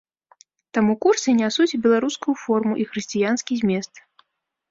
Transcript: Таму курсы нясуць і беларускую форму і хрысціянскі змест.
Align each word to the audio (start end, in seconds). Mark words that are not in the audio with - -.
Таму 0.75 0.93
курсы 1.05 1.29
нясуць 1.41 1.67
і 1.77 1.79
беларускую 1.83 2.35
форму 2.45 2.73
і 2.85 2.87
хрысціянскі 2.93 3.53
змест. 3.61 3.93